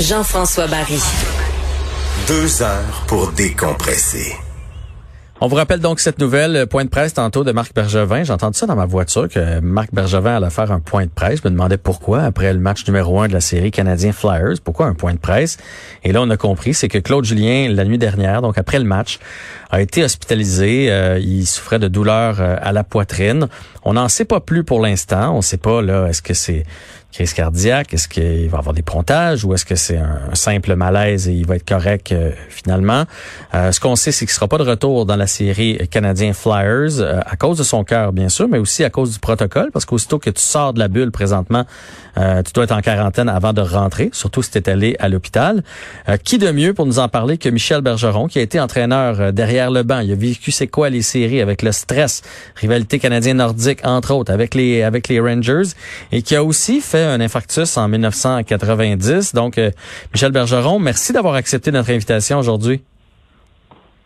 [0.00, 1.00] Jean-François Barry.
[2.26, 4.34] Deux heures pour décompresser.
[5.42, 8.24] On vous rappelle donc cette nouvelle euh, point de presse tantôt de Marc Bergevin.
[8.24, 11.40] J'ai entendu ça dans ma voiture que Marc Bergevin allait faire un point de presse.
[11.42, 14.60] Je me demandais pourquoi après le match numéro un de la série Canadien Flyers.
[14.62, 15.56] Pourquoi un point de presse?
[16.04, 18.84] Et là, on a compris, c'est que Claude Julien, la nuit dernière, donc après le
[18.84, 19.18] match,
[19.70, 20.90] a été hospitalisé.
[20.90, 23.48] Euh, il souffrait de douleurs euh, à la poitrine.
[23.82, 25.32] On n'en sait pas plus pour l'instant.
[25.32, 26.64] On ne sait pas, là, est-ce que c'est
[27.12, 27.94] crise cardiaque?
[27.94, 31.46] Est-ce qu'il va avoir des pontages ou est-ce que c'est un, simple malaise et il
[31.46, 33.04] va être correct euh, finalement?
[33.54, 37.00] Euh, ce qu'on sait, c'est qu'il sera pas de retour dans la série Canadien Flyers
[37.00, 39.84] euh, à cause de son cœur, bien sûr, mais aussi à cause du protocole, parce
[39.84, 41.64] qu'aussitôt que tu sors de la bulle présentement,
[42.16, 45.62] tu dois être en quarantaine avant de rentrer, surtout si tu es allé à l'hôpital.
[46.24, 49.70] qui de mieux pour nous en parler que Michel Bergeron, qui a été entraîneur derrière
[49.70, 50.00] le banc?
[50.00, 52.22] Il a vécu c'est quoi les séries avec le stress,
[52.56, 55.74] rivalité canadien-nordique, entre autres, avec les, avec les Rangers,
[56.12, 59.34] et qui a aussi fait un infarctus en 1990.
[59.34, 59.70] Donc, euh,
[60.12, 62.82] Michel Bergeron, merci d'avoir accepté notre invitation aujourd'hui.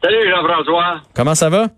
[0.03, 1.01] Salut Jean-François.
[1.14, 1.69] Comment ça va?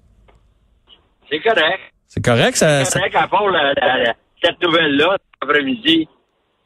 [1.30, 1.80] C'est correct.
[2.08, 2.84] C'est correct, ça.
[2.84, 3.42] C'est correct, à part
[4.42, 6.08] cette nouvelle-là, cet après-midi.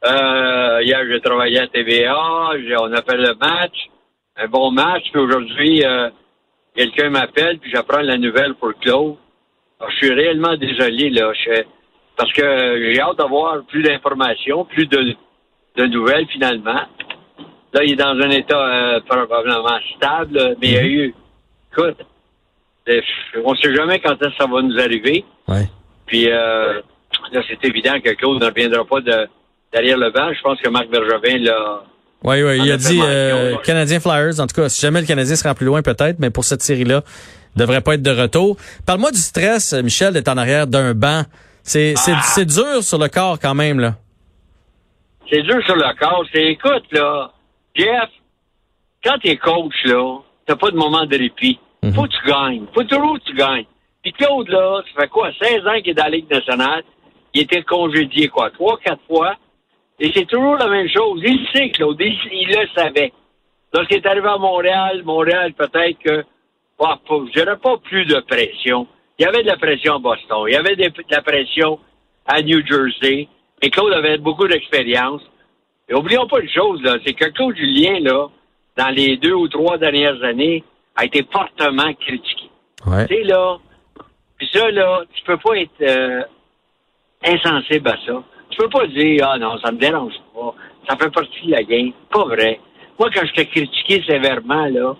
[0.03, 3.89] Euh, hier, j'ai travaillé à TVA, on a fait le match,
[4.35, 6.09] un bon match, puis aujourd'hui, euh,
[6.75, 9.15] quelqu'un m'appelle, puis j'apprends la nouvelle pour Claude.
[9.89, 11.31] je suis réellement désolé, là.
[11.33, 11.63] Je,
[12.17, 15.15] parce que j'ai hâte d'avoir plus d'informations, plus de,
[15.75, 16.81] de, nouvelles finalement.
[17.73, 20.89] Là, il est dans un état euh, probablement stable, mais il y a mhm.
[20.89, 21.15] eu,
[21.71, 21.97] écoute,
[23.45, 25.23] on ne sait jamais quand est-ce que ça va nous arriver.
[25.47, 25.67] Ouais.
[26.07, 26.81] Puis euh,
[27.31, 29.27] là, c'est évident que Claude ne reviendra pas de,
[29.73, 30.33] derrière le banc.
[30.33, 31.83] Je pense que Marc Bergevin l'a.
[32.23, 34.39] Oui, oui, il a dit euh, Canadien Flyers.
[34.39, 37.01] En tout cas, si jamais le Canadien sera plus loin, peut-être, mais pour cette série-là,
[37.55, 38.57] devrait pas être de retour.
[38.85, 41.23] Parle-moi du stress, Michel, d'être en arrière d'un banc.
[41.63, 42.19] C'est, ah.
[42.23, 43.95] c'est, dur sur le corps quand même, là.
[45.31, 46.25] C'est dur sur le corps.
[46.31, 47.31] C'est, écoute, là,
[47.75, 48.09] Jeff,
[49.03, 51.59] quand t'es coach, là, t'as pas de moment de répit.
[51.83, 51.93] Mhm.
[51.93, 52.65] Faut que tu gagnes.
[52.73, 53.65] Faut toujours que tu gagnes.
[54.03, 56.83] Puis Claude, là, ça fait quoi, 16 ans qu'il est dans la Ligue nationale.
[57.33, 59.35] Il était congédié, quoi, trois, quatre fois.
[59.99, 61.21] Et c'est toujours la même chose.
[61.23, 61.99] Il sait, Claude.
[61.99, 63.13] Il, le savait.
[63.73, 66.23] Lorsqu'il est arrivé à Montréal, Montréal, peut-être que,
[66.79, 68.87] bah, j'aurais pas plus de pression.
[69.19, 70.45] Il y avait de la pression à Boston.
[70.47, 71.79] Il y avait de la pression
[72.25, 73.27] à New Jersey.
[73.61, 75.21] Et Claude avait beaucoup d'expérience.
[75.87, 78.27] Et oublions pas une chose, là, c'est que Claude Julien, là,
[78.77, 80.63] dans les deux ou trois dernières années,
[80.95, 82.49] a été fortement critiqué.
[82.87, 83.07] Ouais.
[83.07, 83.57] Tu sais, là,
[84.37, 86.23] puis ça, là, tu peux pas être euh,
[87.23, 88.23] insensible à ça.
[88.51, 90.53] Tu peux pas dire, ah non, ça me dérange pas.
[90.87, 91.91] Ça fait partie de la game.
[92.11, 92.59] Pas vrai.
[92.99, 94.95] Moi, quand je t'ai critiqué sévèrement, là,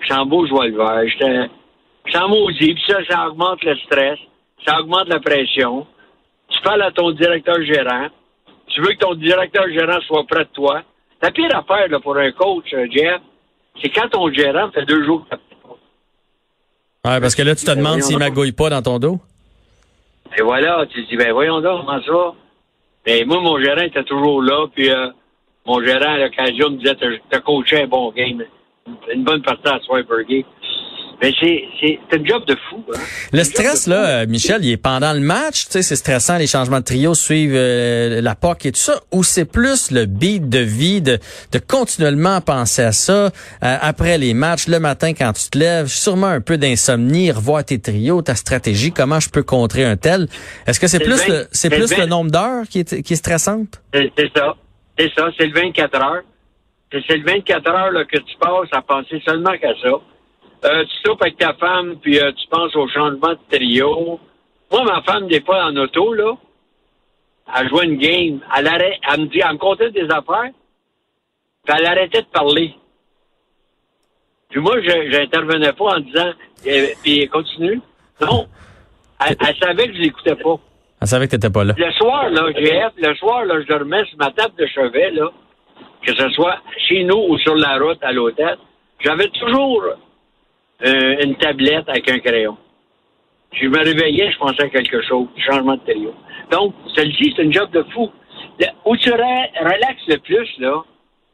[0.00, 1.02] j'étais en beau joie le vert.
[1.06, 1.50] J'étais
[2.12, 4.18] ça maudit, puis ça, ça augmente le stress,
[4.66, 5.86] ça augmente la pression.
[6.48, 8.08] Tu parles à ton directeur gérant.
[8.68, 10.82] Tu veux que ton directeur gérant soit près de toi.
[11.22, 13.20] La pire affaire là, pour un coach, euh, Jeff,
[13.82, 15.36] c'est quand ton gérant fait deux jours que.
[17.08, 19.18] Ouais, parce que là, tu te demandes s'il magouille pas dans ton dos.
[20.36, 22.34] Et voilà, tu te dis, ben voyons donc, comment ça?
[23.06, 25.08] Mais moi, mon gérant était toujours là, puis euh,
[25.64, 26.96] mon gérant, à l'occasion, me disait,
[27.30, 28.42] t'as coaché un bon game.
[29.12, 30.46] Une bonne partie à Swipergate.
[31.20, 32.84] Ben c'est un job de fou.
[32.94, 32.98] Hein?
[33.32, 36.46] Le stress, là, euh, Michel, il est pendant le match, tu sais, c'est stressant, les
[36.46, 40.48] changements de trio suivent euh, la POC et tout ça, ou c'est plus le beat
[40.50, 41.18] de vie, de,
[41.52, 45.86] de continuellement penser à ça euh, après les matchs, le matin quand tu te lèves,
[45.86, 50.28] sûrement un peu d'insomnie, revoir tes trios, ta stratégie, comment je peux contrer un tel.
[50.66, 53.80] Est-ce que c'est plus le, c'est plus le, nombre d'heures qui est, qui est stressante?
[53.94, 54.54] C'est ça.
[54.98, 56.22] C'est ça, c'est le 24 heures.
[56.90, 59.90] C'est le 24 heures là, que tu passes à penser seulement qu'à ça.
[60.64, 64.18] Euh, tu soupes avec ta femme, puis euh, tu penses au changement de trio.
[64.70, 66.34] Moi, ma femme, des fois, en auto, là,
[67.56, 68.40] elle jouait une game.
[68.56, 70.50] Elle, arrêt, elle me dit, elle me contait des affaires,
[71.64, 72.74] puis elle arrêtait de parler.
[74.50, 76.32] Puis moi, je j'intervenais pas en disant,
[76.66, 77.80] euh, puis continue.
[78.20, 78.46] Non.
[79.20, 80.56] Elle, savait que je l'écoutais pas.
[81.00, 81.74] Elle savait que t'étais pas là.
[81.76, 85.30] Le soir, là, GF, le soir, là, je dormais sur ma table de chevet, là,
[86.02, 88.56] que ce soit chez nous ou sur la route à l'hôtel.
[89.00, 89.84] J'avais toujours
[90.84, 92.56] euh, une tablette avec un crayon.
[93.52, 96.14] Je me réveillais, je pensais à quelque chose, changement de trio.
[96.50, 98.10] Donc, celle-ci, c'est une job de fou.
[98.84, 100.82] où tu relaxes le plus, là,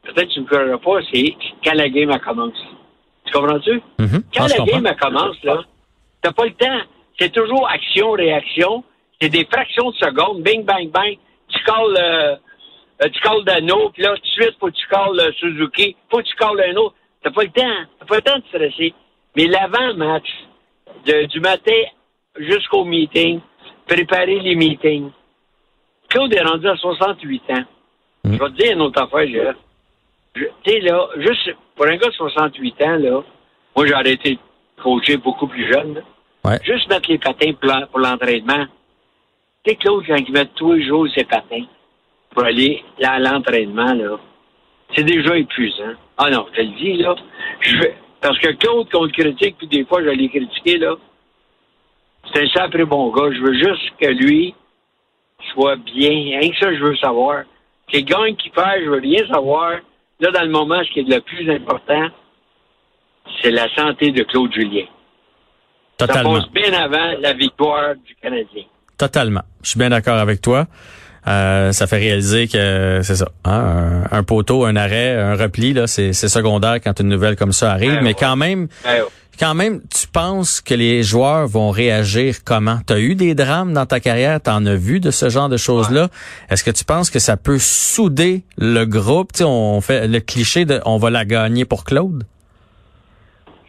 [0.03, 2.57] peut-être que tu ne me feras pas, c'est quand la game commence.
[3.25, 3.81] Tu comprends-tu?
[3.99, 4.23] Mm-hmm.
[4.35, 5.63] Quand la game commence, là,
[6.21, 6.79] t'as pas le temps.
[7.19, 8.83] C'est toujours action-réaction.
[9.21, 10.41] C'est des fractions de secondes.
[10.41, 11.17] Bing, bang, bang.
[11.47, 12.35] Tu calls, euh,
[13.03, 15.95] euh tu calls Dano, puis là, tout de suite, faut que tu calls euh, Suzuki.
[16.09, 16.95] Faut que tu calls un autre.
[17.21, 17.85] T'as pas le temps.
[17.99, 18.93] T'as pas le temps de stresser.
[19.35, 20.27] Mais l'avant-match,
[21.05, 21.81] du matin
[22.37, 23.39] jusqu'au meeting,
[23.87, 25.09] préparer les meetings.
[26.09, 27.63] Claude est rendu à 68 ans.
[28.23, 28.33] Hmm.
[28.33, 29.55] Je vais te dire une autre affaire, Jeff.
[30.35, 33.21] Tu sais, là, juste pour un gars de 68 ans, là,
[33.75, 35.95] moi, j'ai arrêté de coacher beaucoup plus jeune.
[35.95, 36.01] Là.
[36.45, 36.59] Ouais.
[36.63, 38.65] Juste mettre les patins pour l'en- pour l'entraînement.
[39.63, 41.65] Tu sais, Claude, quand il met tous les jours ses patins
[42.31, 44.17] pour aller là, à l'entraînement, là,
[44.95, 45.93] c'est déjà épuisant.
[46.17, 47.15] Ah non, je te le dis, là.
[47.61, 50.95] Je vais- parce que Claude, qu'on le critique, puis des fois, je l'ai critiqué, là,
[52.33, 53.29] c'est un sacré bon gars.
[53.35, 54.55] Je veux juste que lui
[55.51, 56.39] soit bien.
[56.39, 57.43] Rien que ça, je veux savoir.
[57.89, 59.73] Qu'il gagne, qu'il perd, je veux rien savoir.
[60.21, 62.07] Là, dans le moment, ce qui est le plus important,
[63.41, 64.85] c'est la santé de Claude Julien.
[65.99, 66.33] Ça Totalement.
[66.35, 68.63] passe bien avant la victoire du Canadien.
[68.97, 69.41] Totalement.
[69.61, 70.65] Je suis bien d'accord avec toi.
[71.25, 73.29] Euh, ça fait réaliser que c'est ça.
[73.45, 77.37] hein, un, un poteau, un arrêt, un repli, là, c'est c'est secondaire quand une nouvelle
[77.37, 77.93] comme ça arrive.
[77.93, 79.01] Ouais, mais quand même, ouais.
[79.39, 82.79] quand même, tu penses que les joueurs vont réagir comment?
[82.85, 85.47] Tu as eu des drames dans ta carrière, tu en as vu de ce genre
[85.47, 86.09] de choses-là?
[86.49, 89.31] Est-ce que tu penses que ça peut souder le groupe?
[89.31, 92.25] Tu sais, on fait le cliché de on va la gagner pour Claude?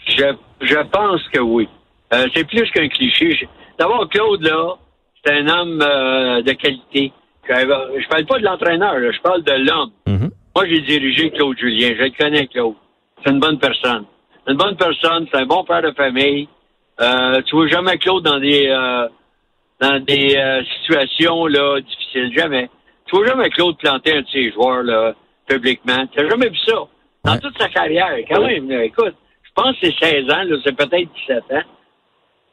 [0.09, 1.69] Je, je pense que oui.
[2.13, 3.49] Euh, c'est plus qu'un cliché.
[3.79, 4.75] D'abord, Claude, là,
[5.25, 7.13] c'est un homme euh, de qualité.
[7.49, 9.91] Je, parle pas de l'entraîneur, je parle de l'homme.
[10.07, 10.31] Mhm.
[10.57, 11.95] Moi, j'ai dirigé Claude Julien.
[11.99, 12.75] Je le connais, Claude.
[13.25, 14.05] C'est une bonne personne.
[14.47, 16.49] Une bonne personne, c'est un bon père de famille.
[17.01, 19.09] Euh, tu vois jamais Claude dans des euh,
[19.81, 22.33] dans des euh, situations là difficiles.
[22.37, 22.69] Jamais.
[23.07, 25.15] Tu vois jamais Claude planter un de ses joueurs là,
[25.49, 26.07] publiquement.
[26.13, 26.75] Tu n'as jamais vu ça.
[27.25, 27.41] Dans Ouais.
[27.41, 28.69] toute sa carrière, quand même.
[28.71, 31.63] là, écoute, je pense que c'est 16 ans, là, c'est peut-être 17 ans.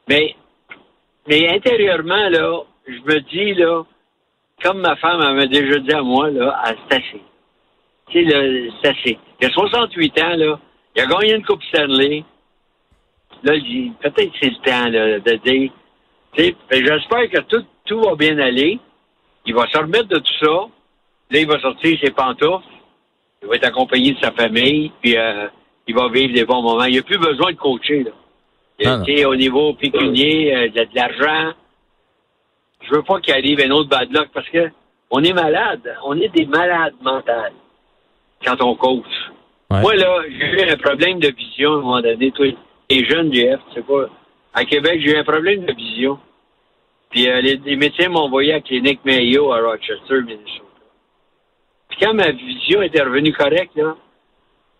[0.08, 0.34] Mais
[1.28, 3.82] mais intérieurement, là, je me dis, là,
[4.62, 7.20] comme ma femme m'avait déjà dit à moi, là, c'est assez.
[8.10, 9.18] Tu sais, là, c'est assez.
[9.40, 10.58] Il a 68 ans, là.
[10.94, 12.24] Il a gagné une Coupe Stanley.
[13.42, 15.70] Là, il dit, peut-être que c'est le temps, là, de dire.
[16.34, 18.78] Tu sais, ben, j'espère que tout, tout va bien aller.
[19.46, 20.66] Il va se remettre de tout ça.
[21.30, 22.64] Là, il va sortir ses pantoufles.
[23.42, 24.92] Il va être accompagné de sa famille.
[25.02, 25.48] Puis, euh,
[25.86, 26.84] il va vivre des bons moments.
[26.84, 28.10] Il n'a plus besoin de coacher, là.
[28.84, 29.02] Ah.
[29.06, 31.52] Tu sais, au niveau pécunier, euh, de, de l'argent.
[32.82, 34.70] Je veux pas qu'il arrive un autre bad luck parce que
[35.10, 35.94] on est malade.
[36.04, 37.52] On est des malades mentales
[38.44, 39.04] quand on coach.
[39.70, 39.80] Ouais.
[39.80, 42.30] Moi, là, j'ai eu un problème de vision à un moment donné.
[42.32, 42.46] Toi,
[42.90, 44.06] les jeunes, GF, tu sais pas.
[44.54, 46.18] À Québec, j'ai eu un problème de vision.
[47.10, 50.62] Puis euh, les, les médecins m'ont envoyé à la clinique Mayo à Rochester, Minnesota.
[51.88, 53.96] Puis quand ma vision était revenue correcte, là,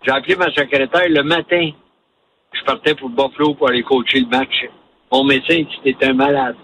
[0.02, 1.70] j'ai appelé ma secrétaire le matin.
[2.52, 4.66] Je partais pour Buffalo pour aller coacher le match.
[5.10, 6.56] Mon médecin T'es un malade.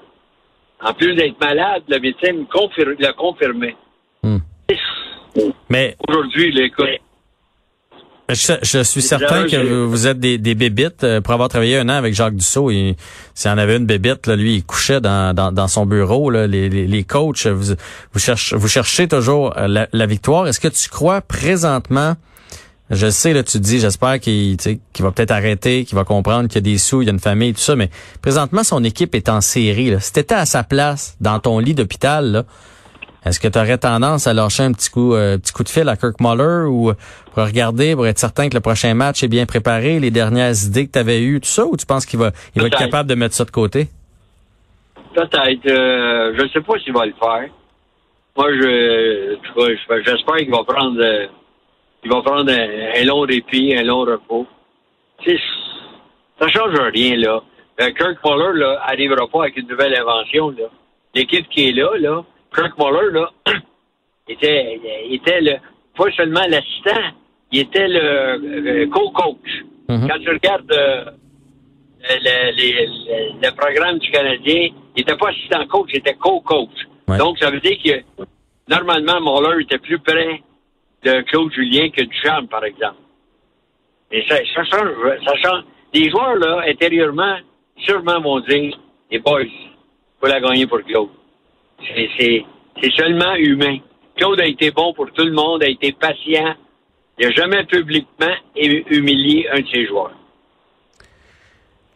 [0.81, 3.77] En plus d'être malade, le médecin me confir- le confirmait.
[4.23, 4.39] Hmm.
[5.69, 6.87] Mais Aujourd'hui, là, écoute,
[8.31, 11.03] Je, je suis certain que vous, vous êtes des, des bébites.
[11.05, 12.95] euh, pour avoir travaillé un an avec Jacques Dussault, il,
[13.35, 16.29] s'il y en avait une bébite, là, lui, il couchait dans, dans, dans son bureau.
[16.31, 17.75] Là, les, les, les coachs, vous,
[18.13, 20.47] vous, cherchez, vous cherchez toujours euh, la, la victoire.
[20.47, 22.15] Est-ce que tu crois présentement,
[22.91, 24.57] je sais, là, tu te dis, j'espère qu'il
[25.01, 27.19] va peut-être arrêter, qu'il va comprendre qu'il y a des sous, il y a une
[27.21, 27.91] famille, tout ça, mais
[28.23, 29.91] présentement, son équipe est en série.
[29.91, 30.01] Là.
[30.01, 32.45] Si tu à sa place, dans ton lit d'hôpital, là,
[33.27, 35.89] est-ce que tu aurais tendance à lâcher un petit coup, euh, petit coup de fil
[35.89, 36.93] à Kirk Muller ou
[37.35, 40.87] pour regarder, pour être certain que le prochain match est bien préparé, les dernières idées
[40.87, 43.09] que tu avais eues, tout ça, ou tu penses qu'il va, il va être capable
[43.09, 43.89] de mettre ça de côté?
[45.15, 45.67] peut-être.
[45.67, 47.49] euh, je ne sais pas s'il va le faire.
[48.37, 49.37] Moi, je-
[50.07, 51.27] j'espère qu'il va prendre, euh,
[52.09, 54.47] il va prendre un, un long répit, un long repos.
[55.23, 55.43] Tu sais,
[56.41, 57.43] ça change rien, là.
[57.81, 60.65] Euh, Kirk Muller, là, arrivera pas avec une nouvelle invention, là.
[61.15, 62.25] L'équipe qui est là, là,
[62.55, 63.31] Kirk Muller, là,
[64.29, 65.57] était, il était le,
[65.97, 67.03] pas seulement l'assistant,
[67.53, 69.65] il était le euh, co-coach.
[69.89, 70.09] Mhm.
[70.09, 71.05] Quand tu regardes euh,
[72.09, 72.87] le, le-
[73.43, 76.71] le- le programme du Canadien, il n'était pas assistant coach, il était co-coach.
[77.07, 77.19] Ouais.
[77.19, 78.25] Donc, ça veut dire que
[78.69, 80.43] normalement, Muller était plus près
[81.05, 82.97] de Claude Julien que Duchamp, par exemple.
[84.11, 84.91] Mais ça, ça change.
[85.25, 85.65] Ça change.
[85.95, 87.37] Les joueurs, là, intérieurement,
[87.79, 88.79] sûrement vont dire,
[89.11, 89.45] les boys,
[90.21, 91.09] faut la gagner pour Claude.
[92.19, 92.45] C'est,
[92.97, 93.79] seulement humain.
[94.17, 96.55] Claude a été bon pour tout le monde, a été patient.
[97.19, 100.13] Il n'a jamais publiquement hu- humilié un de ses joueurs.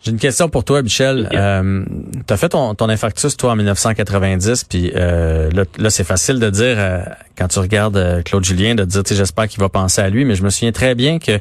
[0.04, 1.28] J'ai une question pour toi, Michel.
[1.32, 1.84] Euh,
[2.26, 6.40] tu as fait ton, ton infarctus, toi, en 1990, puis euh, là, là, c'est facile
[6.40, 7.02] de dire, euh,
[7.38, 10.10] quand tu regardes euh, Claude Julien, de dire, tu sais, j'espère qu'il va penser à
[10.10, 11.38] lui, mais je me souviens très bien que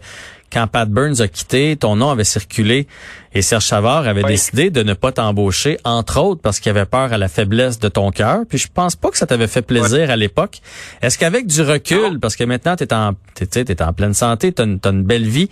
[0.51, 2.85] quand Pat Burns a quitté, ton nom avait circulé
[3.33, 4.31] et Serge Savard avait Oui.
[4.31, 7.87] décidé de ne pas t'embaucher, entre autres parce qu'il avait peur à la faiblesse de
[7.87, 8.41] ton cœur.
[8.49, 10.59] Puis je pense pas que ça t'avait fait plaisir à l'époque.
[11.01, 14.61] Est-ce qu'avec du recul, parce que maintenant tu es en, t'es en pleine santé, tu
[14.61, 15.49] as, une belle vie,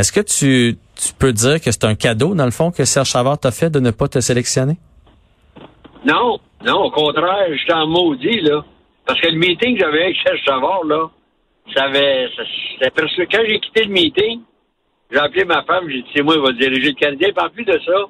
[0.00, 3.10] est-ce que tu, tu peux dire que c'est un cadeau, dans le fond, que Serge
[3.10, 4.78] Savard t'a fait de ne pas te sélectionner?
[6.06, 8.64] Non, non, au contraire, j'étais en maudit, là.
[9.04, 11.10] Parce que le meeting que j'avais avec Serge Savard, là,
[11.74, 12.42] ça avait, ça,
[12.96, 14.40] quand j'ai quitté le meeting,
[15.10, 17.28] j'ai appelé ma femme, j'ai dit, c'est moi qui va diriger le Canadien.
[17.36, 18.06] Puis en plus de ça,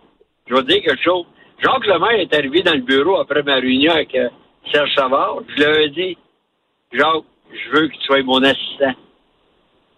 [0.47, 1.25] je vais te dire quelque chose.
[1.59, 4.28] Jacques Lemaire est arrivé dans le bureau après ma réunion avec euh,
[4.73, 5.38] Serge Savard.
[5.49, 6.16] Je lui avais dit,
[6.92, 8.94] Jacques, je veux que tu sois mon assistant.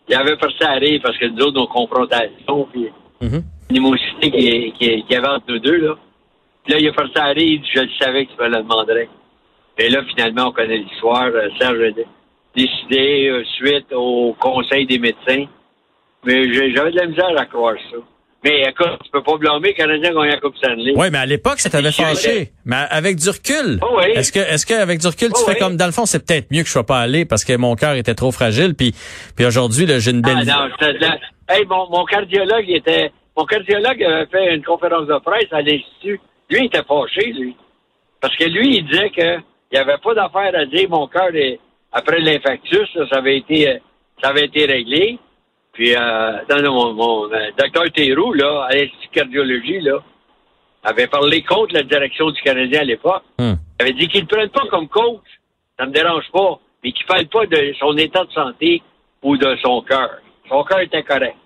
[0.08, 2.88] Il avait forcé à rire parce que nous autres, nos confrontations, puis
[3.20, 3.42] Mhm.
[3.70, 5.94] l'animosité qui, qui, qui avait entre nous deux, là.
[6.64, 8.48] Puis là, il a forcé à rire, il dit, je le savais que tu me
[8.48, 9.08] le demanderais.
[9.78, 11.24] Et là, finalement, on connaît l'histoire.
[11.26, 12.06] Euh, Serge a dé-
[12.54, 15.46] décidé euh, suite au conseil des médecins.
[16.24, 17.96] Mais j'avais de la misère à croire ça.
[18.44, 20.92] Mais écoute, tu peux pas blâmer le Canadien gagner la Coupe Stanley.
[20.96, 22.50] Oui, mais à l'époque, ça t'avait fâché.
[22.64, 24.10] Mais avec du recul, Oh oui.
[24.14, 26.26] est-ce que, est-ce que avec du recul, tu Oh fais comme dans le fond, c'est
[26.26, 28.74] peut-être mieux que je sois pas allé parce que mon cœur était trop fragile.
[28.74, 28.94] Puis,
[29.36, 30.48] puis aujourd'hui, là, j'ai une belle.
[30.50, 30.88] Ah non,
[31.48, 33.12] Hey, mon, mon cardiologue, il était.
[33.36, 36.20] Mon cardiologue avait fait une conférence de presse à l'Institut.
[36.50, 37.56] Lui, il était fâché, lui.
[38.20, 39.36] Parce que lui, il disait que
[39.70, 41.58] il n'y avait pas d'affaire à dire mon cœur est-
[41.92, 43.76] après l'infarctus, ça avait été euh,
[44.22, 45.18] ça avait été réglé.
[45.72, 49.98] Puis euh, non, non, mon, mon euh, docteur Théroux, là, à l'Institut de cardiologie, là,
[50.84, 53.22] avait parlé contre la direction du Canadien à l'époque.
[53.38, 53.54] Hmm.
[53.80, 55.20] Il avait dit qu'il ne prenne pas comme coach,
[55.78, 58.82] ça me dérange pas, mais qu'il ne parle pas de son état de santé
[59.22, 60.10] ou de son cœur.
[60.48, 61.36] Son cœur était correct.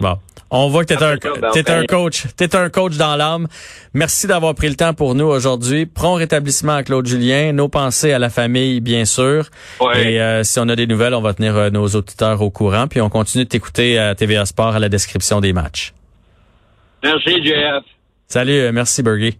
[0.00, 0.16] Bon.
[0.54, 2.26] On voit que t'es un, Après ça, ben, t'es on un coach.
[2.36, 3.48] T'es un coach dans l'âme.
[3.94, 5.86] Merci d'avoir pris le temps pour nous aujourd'hui.
[5.86, 7.52] Prompt rétablissement à Claude Julien.
[7.52, 9.46] Nos pensées à la famille, bien sûr.
[9.80, 10.12] Ouais.
[10.12, 12.86] Et euh, si on a des nouvelles, on va tenir euh, nos auditeurs au courant.
[12.86, 15.94] Puis on continue de t'écouter à TVA Sport à la description des matchs.
[17.02, 17.84] Merci, JF.
[18.28, 19.38] Salut, euh, merci, Bergie.